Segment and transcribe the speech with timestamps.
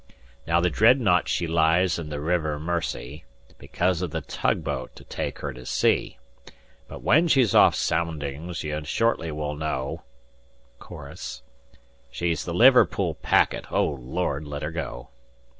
[0.47, 3.23] "Now the Dreadnought she lies in the River Mersey,
[3.59, 6.17] Because of the tug boat to take her to sea;
[6.87, 10.01] But when she's off soundings you shortly will know
[10.79, 11.43] (Chorus.)
[12.09, 15.09] She's the Liverpool packet O Lord, let her go!